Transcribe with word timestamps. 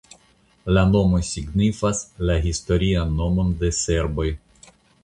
La 0.77 0.85
nomo 0.93 1.19
signifas 1.27 2.01
la 2.31 2.39
historian 2.49 3.17
nomon 3.21 3.57
de 3.63 3.73
serboj. 3.85 4.29